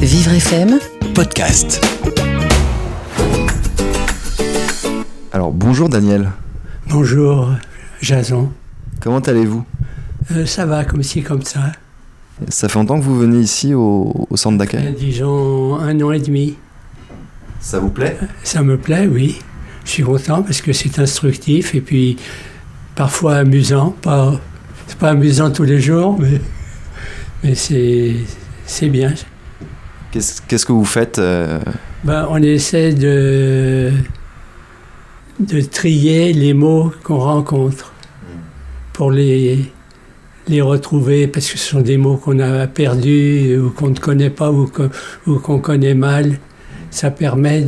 Vivre 0.00 0.34
FM, 0.34 0.78
podcast. 1.16 1.84
Alors 5.32 5.50
bonjour 5.50 5.88
Daniel, 5.88 6.30
Bonjour, 6.88 7.50
Jason. 8.00 8.52
comment 9.00 9.18
allez-vous? 9.18 9.64
Euh, 10.30 10.46
ça 10.46 10.64
va 10.64 10.84
comme 10.84 11.02
ci, 11.02 11.24
comme 11.24 11.42
ça. 11.42 11.72
Ça 12.50 12.68
fait 12.68 12.78
longtemps 12.78 13.00
que 13.00 13.04
vous 13.04 13.18
venez 13.18 13.40
ici 13.40 13.74
au, 13.74 14.28
au 14.30 14.36
centre 14.36 14.58
d'accueil? 14.58 14.94
Disons, 14.96 15.74
un 15.80 16.00
an 16.02 16.12
et 16.12 16.20
demi. 16.20 16.54
Ça 17.58 17.80
vous 17.80 17.90
plaît? 17.90 18.16
Ça 18.44 18.62
me 18.62 18.78
plaît, 18.78 19.08
oui. 19.08 19.40
Je 19.86 19.90
suis 19.90 20.02
content 20.04 20.44
parce 20.44 20.62
que 20.62 20.72
c'est 20.72 21.00
instructif 21.00 21.74
et 21.74 21.80
puis 21.80 22.16
parfois 22.94 23.38
amusant. 23.38 23.90
Pas, 24.02 24.40
c'est 24.86 24.98
pas 24.98 25.10
amusant 25.10 25.50
tous 25.50 25.64
les 25.64 25.80
jours, 25.80 26.16
mais, 26.20 26.40
mais 27.42 27.56
c'est, 27.56 28.14
c'est 28.70 28.88
bien. 28.88 29.12
Qu'est-ce 30.12 30.64
que 30.64 30.72
vous 30.72 30.84
faites 30.84 31.18
euh, 31.18 31.58
Ben, 32.04 32.26
on 32.30 32.40
essaie 32.42 32.92
de, 32.92 33.90
de 35.40 35.60
trier 35.60 36.32
les 36.32 36.54
mots 36.54 36.92
qu'on 37.02 37.18
rencontre 37.18 37.92
pour 38.92 39.10
les, 39.10 39.66
les 40.48 40.60
retrouver 40.60 41.26
parce 41.26 41.50
que 41.50 41.58
ce 41.58 41.68
sont 41.70 41.80
des 41.80 41.96
mots 41.96 42.16
qu'on 42.16 42.38
a 42.38 42.66
perdus 42.68 43.58
ou 43.58 43.70
qu'on 43.70 43.90
ne 43.90 43.98
connaît 43.98 44.30
pas 44.30 44.52
ou 44.52 44.68
qu'on 45.38 45.58
connaît 45.58 45.94
mal. 45.94 46.38
Ça 46.90 47.10
permet 47.10 47.62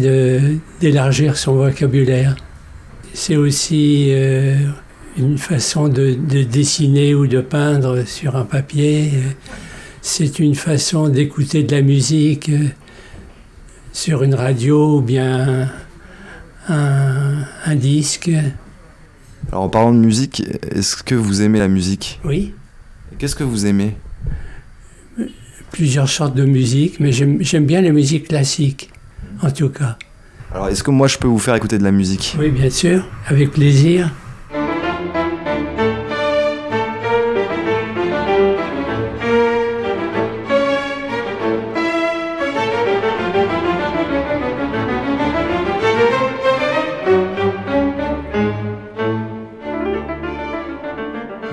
d'élargir 0.80 1.36
son 1.36 1.54
vocabulaire. 1.54 2.36
C'est 3.12 3.36
aussi 3.36 4.06
euh, 4.10 4.56
une 5.18 5.38
façon 5.38 5.88
de, 5.88 6.14
de 6.14 6.42
dessiner 6.42 7.14
ou 7.14 7.26
de 7.26 7.40
peindre 7.40 8.04
sur 8.06 8.36
un 8.36 8.44
papier. 8.44 9.12
C'est 10.04 10.40
une 10.40 10.54
façon 10.56 11.08
d'écouter 11.08 11.62
de 11.62 11.74
la 11.74 11.80
musique 11.82 12.48
euh, 12.48 12.66
sur 13.92 14.24
une 14.24 14.34
radio 14.34 14.98
ou 14.98 15.00
bien 15.00 15.70
un, 16.68 17.44
un 17.64 17.74
disque. 17.76 18.30
Alors 19.50 19.62
en 19.64 19.68
parlant 19.68 19.92
de 19.92 19.98
musique, 19.98 20.42
est-ce 20.72 20.96
que 21.02 21.14
vous 21.14 21.42
aimez 21.42 21.58
la 21.60 21.68
musique? 21.68 22.20
Oui, 22.24 22.52
Qu'est-ce 23.18 23.36
que 23.36 23.44
vous 23.44 23.66
aimez? 23.66 23.94
Plusieurs 25.70 26.08
sortes 26.08 26.34
de 26.34 26.44
musique, 26.44 26.98
mais 26.98 27.12
j'aime 27.12 27.38
j'aime 27.40 27.66
bien 27.66 27.80
la 27.80 27.92
musique 27.92 28.28
classique, 28.28 28.90
en 29.40 29.50
tout 29.50 29.68
cas. 29.68 29.96
Alors 30.52 30.68
est-ce 30.68 30.82
que 30.82 30.90
moi 30.90 31.06
je 31.08 31.16
peux 31.18 31.28
vous 31.28 31.38
faire 31.38 31.54
écouter 31.54 31.78
de 31.78 31.84
la 31.84 31.92
musique? 31.92 32.36
Oui, 32.38 32.50
bien 32.50 32.68
sûr, 32.70 33.06
avec 33.28 33.52
plaisir. 33.52 34.10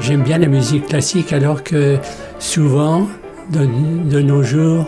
J'aime 0.01 0.23
bien 0.23 0.37
la 0.37 0.47
musique 0.47 0.87
classique 0.87 1.33
alors 1.33 1.61
que 1.61 1.97
souvent, 2.39 3.07
de, 3.51 4.21
nos 4.21 4.43
jours, 4.43 4.85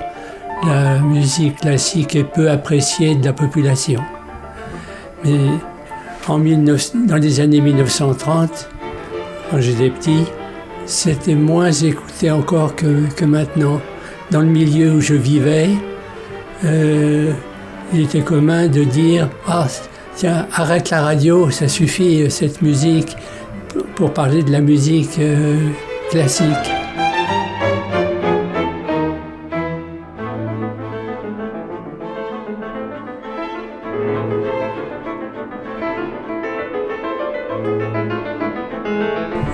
la 0.65 0.99
musique 0.99 1.57
classique 1.57 2.15
est 2.15 2.23
peu 2.23 2.49
appréciée 2.49 3.15
de 3.15 3.25
la 3.25 3.33
population. 3.33 4.01
Mais 5.25 5.37
en 6.27 6.39
19 6.39 7.07
dans 7.07 7.17
les 7.17 7.39
années 7.41 7.59
1930, 7.59 8.69
quand 9.49 9.59
j'étais 9.59 9.89
petit, 9.89 10.23
c'était 10.85 11.35
moins 11.35 11.71
écouté 11.71 12.31
encore 12.31 12.75
que, 12.75 13.25
maintenant. 13.25 13.81
Dans 14.31 14.39
le 14.39 14.47
milieu 14.47 14.93
où 14.93 15.01
je 15.01 15.13
vivais, 15.13 15.69
euh, 16.63 17.33
il 17.93 18.01
était 18.01 18.21
commun 18.21 18.67
de 18.67 18.85
dire 18.85 19.29
Ah, 19.45 19.67
tiens, 20.15 20.47
arrête 20.53 20.89
la 20.89 21.01
radio, 21.01 21.49
ça 21.49 21.67
suffit, 21.67 22.31
cette 22.31 22.61
musique, 22.61 23.17
pour- 24.01 24.13
parler 24.13 24.41
de 24.44 24.51
la 24.51 24.62
musique 24.62 25.19
euh, 25.19 25.69
classique. 26.09 26.47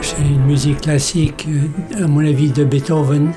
C'est 0.01 0.21
une 0.21 0.45
musique 0.45 0.81
classique, 0.81 1.47
euh, 1.49 2.03
à 2.03 2.07
mon 2.07 2.25
avis, 2.25 2.49
de 2.51 2.63
Beethoven, 2.63 3.31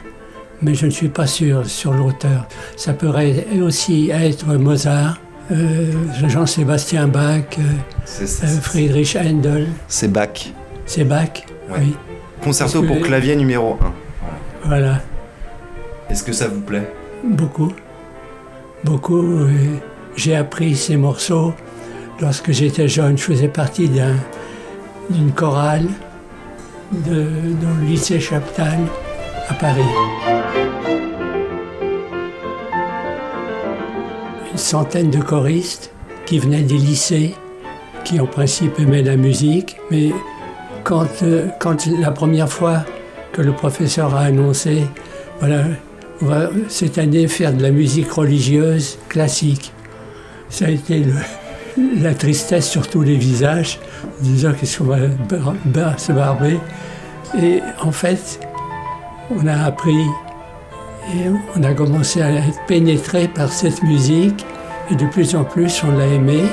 mais 0.62 0.74
je 0.74 0.86
ne 0.86 0.90
suis 0.90 1.08
pas 1.08 1.26
sûr 1.26 1.66
sur 1.66 1.92
l'auteur. 1.92 2.46
Ça 2.76 2.92
pourrait 2.92 3.46
aussi 3.60 4.10
être 4.10 4.46
Mozart, 4.54 5.18
euh, 5.50 5.90
Jean-Sébastien 6.28 7.08
Bach, 7.08 7.42
euh, 7.58 8.26
Friedrich 8.62 9.16
Handel, 9.16 9.66
c'est 9.88 10.12
Bach. 10.12 10.52
C'est 10.90 11.04
Bach, 11.04 11.44
Ouais. 11.70 11.76
oui. 11.78 11.94
Concerto 12.42 12.82
pour 12.82 13.00
clavier 13.00 13.36
numéro 13.36 13.78
1. 13.80 13.92
Voilà, 14.64 14.94
Est-ce 16.10 16.24
que 16.24 16.32
ça 16.32 16.48
vous 16.48 16.60
plaît? 16.62 16.90
Beaucoup, 17.22 17.72
beaucoup. 18.82 19.46
J'ai 20.16 20.34
appris 20.34 20.74
ces 20.74 20.96
morceaux 20.96 21.54
lorsque 22.20 22.50
j'étais 22.50 22.88
jeune. 22.88 23.16
Je 23.16 23.22
faisais 23.22 23.46
partie 23.46 23.88
d'un- 23.88 24.16
d'une 25.10 25.30
chorale 25.30 25.86
de, 26.90 27.26
dans 27.62 27.74
le 27.80 27.86
lycée 27.86 28.18
Chaptal 28.18 28.78
à 29.48 29.54
Paris. 29.54 29.84
Une 34.52 34.58
centaine 34.58 35.10
de 35.10 35.20
choristes 35.20 35.92
qui 36.26 36.40
venaient 36.40 36.62
des 36.62 36.78
lycées, 36.78 37.34
qui 38.04 38.18
en 38.18 38.26
principe 38.26 38.78
aimaient 38.80 39.02
la 39.02 39.16
musique, 39.16 39.76
mais 39.92 40.10
quand, 40.84 41.22
euh, 41.22 41.46
la 41.98 42.10
première 42.10 42.48
fois 42.48 42.84
que 43.32 43.42
le 43.42 43.52
professeur 43.52 44.14
a 44.14 44.20
annoncé, 44.20 44.86
voilà, 45.38 45.64
on 46.22 46.26
va 46.26 46.50
cette 46.68 46.98
année 46.98 47.28
faire 47.28 47.52
de 47.52 47.62
la 47.62 47.70
musique 47.70 48.10
religieuse 48.10 48.98
classique, 49.08 49.72
ça 50.48 50.66
a 50.66 50.70
été 50.70 51.04
la 52.00 52.14
tristesse 52.14 52.68
sur 52.68 52.88
tous 52.88 53.02
les 53.02 53.16
visages, 53.16 53.78
disant 54.20 54.52
qu'est-ce 54.58 54.78
qu'on 54.78 54.84
va 54.84 55.98
se 55.98 56.12
barber. 56.12 56.58
Et 57.40 57.60
en 57.80 57.92
fait, 57.92 58.40
on 59.30 59.46
a 59.46 59.64
appris 59.64 60.04
et 61.14 61.28
on 61.56 61.62
a 61.62 61.72
commencé 61.74 62.20
à 62.20 62.30
être 62.30 62.66
pénétré 62.66 63.28
par 63.28 63.52
cette 63.52 63.82
musique 63.82 64.44
et 64.90 64.94
de 64.94 65.06
plus 65.06 65.34
en 65.34 65.44
plus 65.44 65.82
on 65.84 65.96
l'a 65.96 66.06
aimée. 66.06 66.44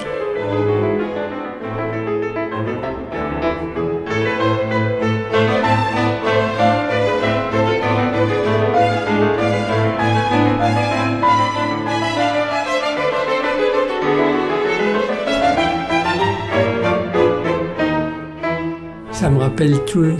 Ça 19.19 19.31
me 19.31 19.39
rappelle 19.39 19.83
tout 19.85 20.03
euh, 20.03 20.17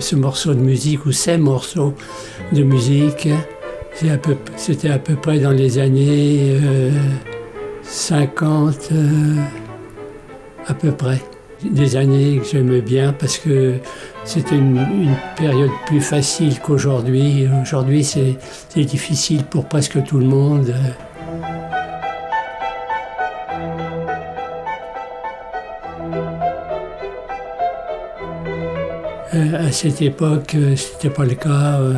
ce 0.00 0.16
morceau 0.16 0.54
de 0.54 0.58
musique 0.58 1.06
ou 1.06 1.12
ces 1.12 1.36
morceaux 1.36 1.94
de 2.50 2.64
musique. 2.64 3.28
C'était 4.56 4.90
à, 4.90 4.98
peu 4.98 5.14
près 5.14 5.38
dans 5.38 5.52
les 5.52 5.78
années 5.78 6.58
euh, 6.60 6.90
50, 7.84 8.88
euh, 8.90 9.36
à 10.66 10.74
peu 10.74 10.90
près. 10.90 11.22
Des 11.62 11.94
années 11.94 12.38
que 12.38 12.44
j'aimais 12.44 12.82
bien 12.82 13.12
parce 13.12 13.38
que 13.38 13.74
c'était 14.24 14.56
une, 14.56 14.84
période 15.36 15.70
plus 15.86 16.00
facile 16.00 16.58
qu'aujourd'hui. 16.58 17.46
Aujourd'hui, 17.62 18.02
c'est 18.02 18.36
difficile 18.74 19.44
pour 19.44 19.66
presque 19.66 20.02
tout 20.02 20.18
le 20.18 20.26
monde. 20.26 20.74
Euh, 29.34 29.68
à 29.68 29.70
cette 29.72 30.02
époque, 30.02 30.54
euh, 30.56 30.74
c'était 30.76 31.10
pas 31.10 31.24
le 31.24 31.34
cas. 31.34 31.78
euh, 31.80 31.94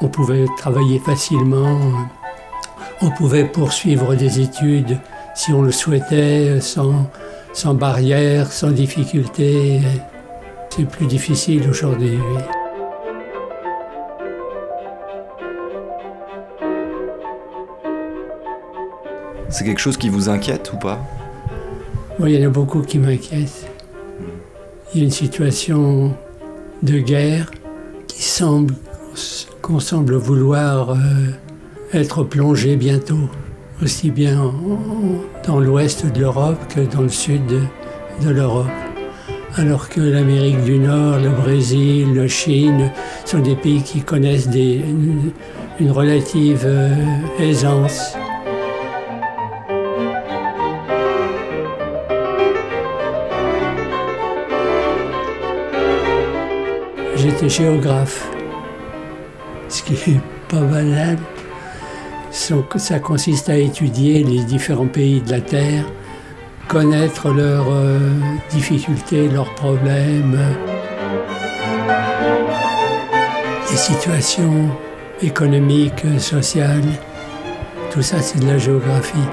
on 0.00 0.08
pouvait 0.08 0.44
travailler 0.58 0.98
facilement. 0.98 1.76
euh, 1.76 3.02
on 3.02 3.10
pouvait 3.10 3.44
poursuivre 3.44 4.14
des 4.14 4.40
études 4.40 4.98
si 5.34 5.52
on 5.52 5.62
le 5.62 5.70
souhaitait, 5.70 6.60
sans, 6.60 7.08
sans 7.52 7.74
barrière, 7.74 8.50
sans 8.50 8.70
difficulté. 8.70 9.80
C'est 10.70 10.84
plus 10.88 11.06
difficile 11.06 11.68
aujourd'hui. 11.70 12.18
oui. 12.18 12.42
C'est 19.48 19.64
quelque 19.64 19.80
chose 19.80 19.96
qui 19.96 20.08
vous 20.08 20.28
inquiète 20.28 20.72
ou 20.74 20.76
pas? 20.76 20.98
Moi, 22.18 22.30
il 22.30 22.40
y 22.40 22.44
en 22.44 22.48
a 22.48 22.50
beaucoup 22.50 22.82
qui 22.82 22.98
m'inquiètent. 22.98 23.66
Il 24.92 25.00
y 25.00 25.02
a 25.02 25.04
une 25.04 25.10
situation 25.10 26.14
de 26.82 26.98
guerre 26.98 27.50
qui 28.06 28.22
semble 28.22 28.74
qu'on 29.62 29.80
semble 29.80 30.14
vouloir 30.16 30.90
euh, 30.90 30.96
être 31.92 32.22
plongé 32.22 32.76
bientôt, 32.76 33.28
aussi 33.82 34.10
bien 34.10 34.40
en- 34.40 34.52
dans 35.46 35.60
l'ouest 35.60 36.06
de 36.06 36.20
l'Europe 36.20 36.58
que 36.74 36.80
dans 36.80 37.02
le 37.02 37.08
sud 37.08 37.42
de, 37.46 38.30
l'Europe. 38.30 38.66
Alors 39.56 39.88
que 39.88 40.00
l'Amérique 40.00 40.62
du 40.64 40.78
Nord, 40.78 41.18
le 41.18 41.30
Brésil, 41.30 42.14
la 42.14 42.28
Chine 42.28 42.90
sont 43.24 43.38
des 43.38 43.56
pays 43.56 43.82
qui 43.82 44.00
connaissent 44.02 44.48
une 44.54 45.90
relative 45.90 46.62
euh, 46.64 46.94
aisance. 47.40 48.14
J'étais 57.26 57.48
géographe, 57.48 58.30
ce 59.68 59.82
qui 59.82 59.94
est 59.94 60.20
pas 60.48 60.60
banal. 60.60 61.18
Ça 62.30 63.00
consiste 63.00 63.48
à 63.48 63.56
étudier 63.56 64.22
les 64.22 64.44
différents 64.44 64.86
pays 64.86 65.20
de 65.22 65.32
la 65.32 65.40
Terre, 65.40 65.86
connaître 66.68 67.30
leurs 67.30 67.66
euh, 67.68 67.98
difficultés, 68.50 69.28
leurs 69.28 69.52
problèmes, 69.56 70.38
les 73.72 73.76
situations 73.76 74.70
économiques, 75.20 76.06
sociales. 76.20 76.92
Tout 77.90 78.02
ça, 78.02 78.20
c'est 78.20 78.38
de 78.38 78.46
la 78.46 78.58
géographie. 78.58 79.28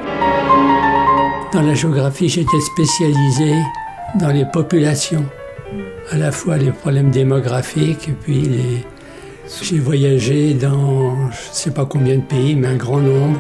Dans 1.54 1.62
la 1.62 1.76
géographie, 1.76 2.28
j'étais 2.28 2.60
spécialisé 2.60 3.54
dans 4.16 4.30
les 4.30 4.46
populations 4.46 5.26
à 6.12 6.18
la 6.18 6.32
fois 6.32 6.58
les 6.58 6.72
problèmes 6.72 7.12
démographiques 7.12 8.10
et 8.10 8.12
puis 8.12 8.42
les... 8.42 8.86
j'ai 9.62 9.80
voyagé 9.80 10.54
dans 10.54 11.16
je 11.32 11.50
ne 11.50 11.54
sais 11.54 11.72
pas 11.72 11.86
combien 11.86 12.18
de 12.18 12.22
pays, 12.22 12.56
mais 12.56 12.68
un 12.68 12.76
grand 12.76 13.00
nombre, 13.00 13.40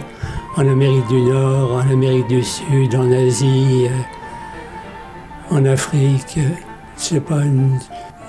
en 0.56 0.68
Amérique 0.68 1.07
du 1.07 1.21
Nord, 1.21 1.74
en 1.74 1.92
Amérique 1.92 2.27
du 2.27 2.44
Sud, 2.44 2.95
en 2.95 3.12
Asie, 3.12 3.88
euh, 3.88 5.56
en 5.56 5.65
Afrique, 5.65 6.38
euh, 6.38 6.50
je 6.98 7.04
sais 7.04 7.19
pas, 7.19 7.42
une 7.42 7.80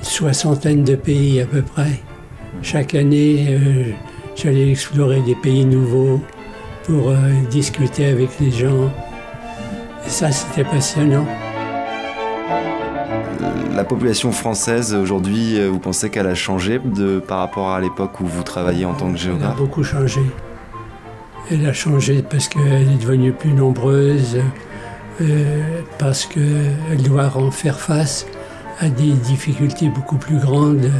soixantaine 0.02 0.84
de 0.84 0.96
pays 0.96 1.40
à 1.40 1.46
peu 1.46 1.62
près. 1.62 2.00
Chaque 2.62 2.94
année, 2.94 3.46
euh, 3.50 3.92
j'allais 4.36 4.70
explorer 4.70 5.20
des 5.20 5.34
pays 5.34 5.64
nouveaux 5.64 6.20
pour 6.84 7.14
discuter 7.50 8.04
avec 8.06 8.28
les 8.40 8.50
gens. 8.50 8.92
Et 10.06 10.10
ça, 10.10 10.30
c'était 10.30 10.64
passionnant. 10.64 11.26
La 13.74 13.84
population 13.84 14.30
française 14.32 14.94
aujourd'hui, 14.94 15.58
euh, 15.58 15.68
vous 15.68 15.78
pensez 15.80 16.08
qu'elle 16.10 16.26
a 16.28 16.34
changé 16.34 16.78
de, 16.84 17.18
par 17.18 17.38
rapport 17.38 17.70
à 17.72 17.80
l'époque 17.80 18.20
où 18.20 18.26
vous 18.26 18.42
travailliez 18.42 18.84
en 18.84 18.94
tant 18.94 19.06
que 19.06 19.10
Elle 19.10 19.14
a 19.14 19.24
géographe 19.24 19.56
beaucoup 19.56 19.82
changé. 19.82 20.20
Elle 21.50 21.66
a 21.66 21.72
changé 21.72 22.22
parce 22.22 22.48
qu'elle 22.48 22.88
est 22.92 23.00
devenue 23.02 23.32
plus 23.32 23.52
nombreuse, 23.52 24.38
euh, 25.20 25.60
parce 25.98 26.24
qu'elle 26.26 27.02
doit 27.02 27.30
en 27.36 27.50
faire 27.50 27.78
face 27.80 28.26
à 28.80 28.88
des 28.88 29.12
difficultés 29.12 29.88
beaucoup 29.88 30.16
plus 30.16 30.38
grandes. 30.38 30.90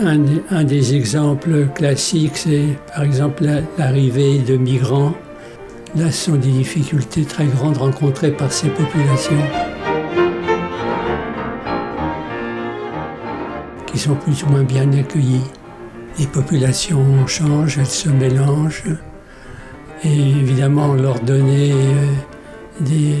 Un, 0.00 0.18
un 0.50 0.64
des 0.64 0.96
exemples 0.96 1.68
classiques, 1.74 2.36
c'est 2.36 2.76
par 2.92 3.04
exemple 3.04 3.44
la- 3.44 3.60
l'arrivée 3.78 4.38
de 4.40 4.56
migrants. 4.56 5.14
Là, 5.96 6.10
ce 6.10 6.30
sont 6.32 6.36
des 6.36 6.50
difficultés 6.50 7.22
très 7.24 7.44
grandes 7.46 7.76
rencontrées 7.76 8.32
par 8.32 8.50
ces 8.50 8.68
populations. 8.68 9.38
Qui 13.94 14.00
sont 14.00 14.16
plus 14.16 14.42
ou 14.42 14.48
moins 14.48 14.64
bien 14.64 14.92
accueillis. 14.92 15.44
Les 16.18 16.26
populations 16.26 17.28
changent, 17.28 17.78
elles 17.78 17.86
se 17.86 18.08
mélangent. 18.08 18.82
Et 20.02 20.30
évidemment, 20.30 20.94
leur 20.94 21.20
donner 21.20 21.70
euh, 21.72 22.06
des, 22.80 23.16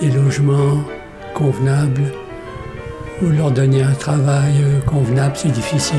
des 0.00 0.10
logements 0.10 0.82
convenables 1.34 2.12
ou 3.20 3.26
leur 3.26 3.50
donner 3.50 3.82
un 3.82 3.92
travail 3.92 4.54
euh, 4.62 4.80
convenable, 4.80 5.36
c'est 5.36 5.52
difficile. 5.52 5.98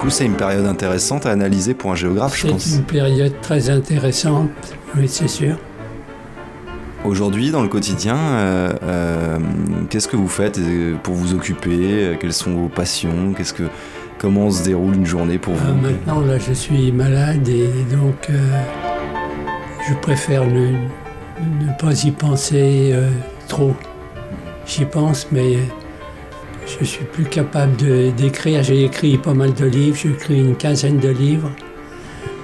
Coup, 0.00 0.10
c'est 0.10 0.24
une 0.26 0.34
période 0.36 0.66
intéressante 0.66 1.26
à 1.26 1.30
analyser 1.30 1.74
pour 1.74 1.92
un 1.92 1.94
géographe, 1.94 2.36
je 2.36 2.42
C'est 2.42 2.48
pense. 2.48 2.74
une 2.76 2.82
période 2.84 3.34
très 3.42 3.70
intéressante, 3.70 4.50
oui, 4.96 5.06
c'est 5.08 5.28
sûr. 5.28 5.56
Aujourd'hui, 7.04 7.50
dans 7.50 7.62
le 7.62 7.68
quotidien, 7.68 8.16
euh, 8.16 8.72
euh, 8.82 9.38
qu'est-ce 9.88 10.06
que 10.08 10.16
vous 10.16 10.28
faites 10.28 10.58
euh, 10.58 10.96
pour 11.02 11.14
vous 11.14 11.32
occuper 11.34 11.78
Euh, 11.80 12.14
Quelles 12.20 12.32
sont 12.34 12.52
vos 12.54 12.68
passions 12.68 13.32
Qu'est-ce 13.36 13.54
que, 13.54 13.64
Comment 14.18 14.50
se 14.50 14.62
déroule 14.64 14.96
une 14.96 15.06
journée 15.06 15.38
pour 15.38 15.54
Euh, 15.54 15.56
vous? 15.72 15.80
maintenant, 15.80 16.20
là, 16.20 16.38
je 16.38 16.52
suis 16.52 16.92
malade 16.92 17.48
et 17.48 17.70
donc 17.90 18.28
euh, 18.28 18.36
je 19.88 19.94
préfère 19.94 20.44
ne, 20.46 20.66
ne 20.72 21.72
pas 21.80 22.04
y 22.04 22.10
penser 22.10 22.90
euh, 22.92 23.08
trop. 23.48 23.74
J'y 24.66 24.84
pense, 24.84 25.26
mais 25.32 25.56
je 26.78 26.84
suis 26.84 27.04
plus 27.04 27.24
capable 27.24 27.76
d'écrire. 28.16 28.62
J'ai 28.62 28.84
écrit 28.84 29.16
pas 29.18 29.34
mal 29.34 29.52
de 29.54 29.66
livres, 29.66 29.96
j'ai 29.96 30.10
écrit 30.10 30.38
une 30.38 30.56
quinzaine 30.56 30.98
de 30.98 31.08
livres, 31.08 31.50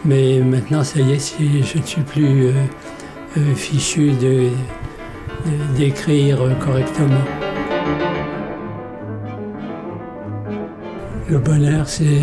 mais 0.04 0.40
maintenant, 0.40 0.82
ça 0.84 1.00
y 1.00 1.12
est, 1.12 1.34
je 1.40 1.78
ne 1.78 1.82
suis 1.82 2.02
plus 2.02 2.46
euh, 2.46 2.52
euh, 3.38 3.54
fichu 3.54 4.10
de- 4.12 4.48
de- 5.46 5.76
d'écrire 5.76 6.38
correctement. 6.64 7.24
Le 11.28 11.38
bonheur, 11.38 11.88
c'est 11.88 12.22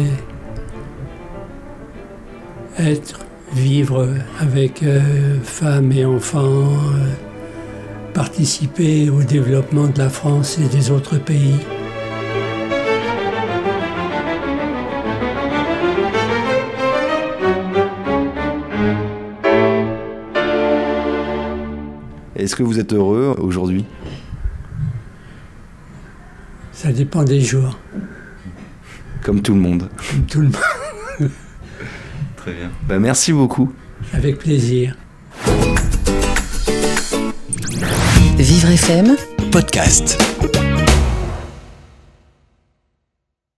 être, 2.80 3.20
vivre 3.54 4.08
avec 4.40 4.82
euh, 4.82 5.00
femmes 5.44 5.92
et 5.92 6.06
enfants, 6.06 6.40
euh, 6.42 7.14
participer 8.14 9.10
au 9.10 9.22
développement 9.22 9.88
de 9.88 10.00
la 10.00 10.10
France 10.10 10.58
et 10.60 10.68
des 10.76 10.90
autres 10.90 11.18
pays. 11.18 11.56
Est-ce 22.44 22.58
que 22.58 22.64
vous 22.64 22.78
êtes 22.78 22.92
heureux 22.92 23.34
aujourd'hui? 23.40 23.86
Ça 26.74 26.92
dépend 26.92 27.24
des 27.24 27.40
jours, 27.40 27.80
Comme 29.24 29.42
tout 29.42 29.54
le 29.54 29.62
monde. 29.62 29.90
comme 30.12 30.26
tout 30.26 30.42
le 30.42 30.48
monde, 30.48 30.58
Très 32.36 32.52
bien. 32.52 32.70
Bah, 32.86 33.00
merci 33.00 33.32
beaucoup. 33.32 33.72
avec 34.12 34.40
plaisir. 34.40 34.98
Vivre 38.38 38.70
FM 38.72 39.16
podcast. 39.50 40.22